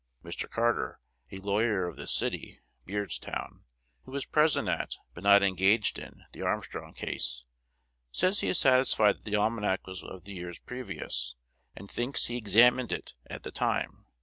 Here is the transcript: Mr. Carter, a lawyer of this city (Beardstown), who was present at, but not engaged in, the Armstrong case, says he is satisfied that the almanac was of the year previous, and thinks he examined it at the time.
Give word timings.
Mr. 0.25 0.49
Carter, 0.49 0.99
a 1.31 1.37
lawyer 1.37 1.85
of 1.85 1.95
this 1.95 2.11
city 2.11 2.59
(Beardstown), 2.87 3.65
who 4.03 4.11
was 4.11 4.25
present 4.25 4.67
at, 4.67 4.95
but 5.13 5.23
not 5.23 5.43
engaged 5.43 5.99
in, 5.99 6.23
the 6.31 6.41
Armstrong 6.41 6.95
case, 6.95 7.43
says 8.11 8.39
he 8.39 8.47
is 8.49 8.57
satisfied 8.57 9.17
that 9.17 9.25
the 9.25 9.35
almanac 9.35 9.85
was 9.85 10.01
of 10.01 10.23
the 10.23 10.33
year 10.33 10.51
previous, 10.65 11.35
and 11.75 11.87
thinks 11.91 12.25
he 12.25 12.35
examined 12.35 12.91
it 12.91 13.13
at 13.27 13.43
the 13.43 13.51
time. 13.51 14.07